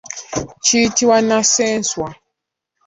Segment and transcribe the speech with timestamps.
[0.63, 2.07] Kiyitibwa nnassenswa.